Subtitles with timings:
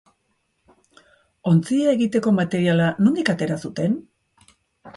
[1.51, 4.03] Ontzia egiteko materiala nondik atera zuten?